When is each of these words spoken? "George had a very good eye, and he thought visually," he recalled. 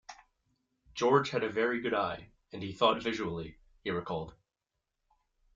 "George 0.95 1.29
had 1.29 1.43
a 1.43 1.49
very 1.51 1.79
good 1.79 1.93
eye, 1.93 2.31
and 2.51 2.63
he 2.63 2.73
thought 2.73 3.03
visually," 3.03 3.59
he 3.83 3.91
recalled. 3.91 4.33